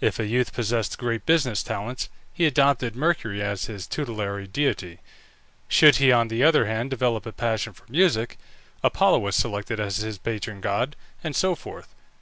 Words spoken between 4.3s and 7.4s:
deity; should he, on the other hand, develop a